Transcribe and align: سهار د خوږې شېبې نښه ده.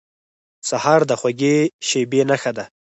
سهار 0.69 1.01
د 1.09 1.11
خوږې 1.19 1.55
شېبې 1.87 2.21
نښه 2.29 2.51
ده. 2.57 2.65